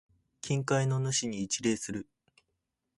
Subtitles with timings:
[0.41, 2.07] 近海の主に一礼する。